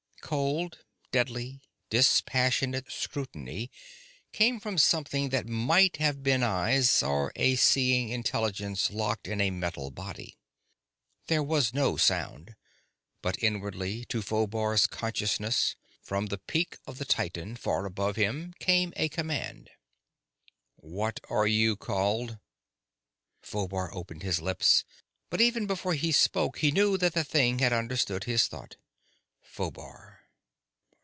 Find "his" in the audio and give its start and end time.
24.23-24.39, 28.23-28.47